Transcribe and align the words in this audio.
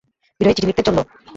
বিরহী 0.39 0.53
চিঠি 0.55 0.67
লিখতে 0.69 0.83
চলল। 0.87 0.99